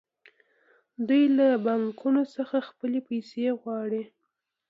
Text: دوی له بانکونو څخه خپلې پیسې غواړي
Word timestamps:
دوی 1.07 1.23
له 1.37 1.47
بانکونو 1.65 2.23
څخه 2.35 2.57
خپلې 2.69 2.99
پیسې 3.09 3.45
غواړي 3.61 4.03